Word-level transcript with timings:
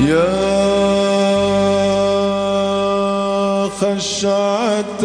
يا 0.00 0.40
خشعة 3.68 5.02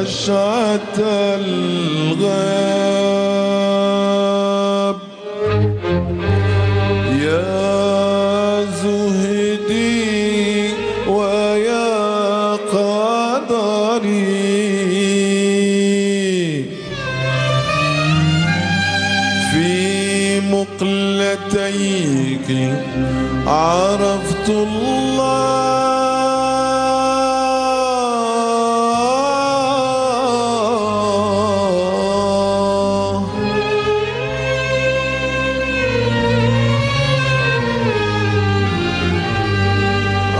خشعة 0.05 0.97
الغاب. 1.41 2.55
يا 7.21 8.65
زهدي 8.83 10.69
ويا 11.07 12.53
قدري. 12.53 14.05
في 19.51 20.39
مقلتيك 20.51 22.47
عرفت 23.47 24.49
الله 24.49 25.04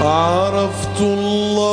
عرفت 0.05 1.01
الله. 1.01 1.65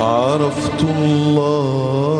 عرفت 0.00 0.82
الله. 0.82 2.10